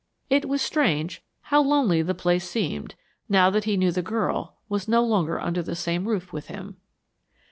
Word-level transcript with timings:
It 0.31 0.49
was 0.49 0.63
strange 0.63 1.21
how 1.41 1.61
lonely 1.61 2.01
the 2.01 2.15
place 2.15 2.49
seemed, 2.49 2.95
'now 3.29 3.51
that 3.51 3.65
he 3.65 3.77
knew 3.77 3.91
the 3.91 4.01
girl 4.01 4.55
was 4.67 4.87
no 4.87 5.03
longer 5.05 5.39
under 5.39 5.61
the 5.61 5.75
same 5.75 6.07
roof 6.07 6.33
with 6.33 6.47
him. 6.47 6.77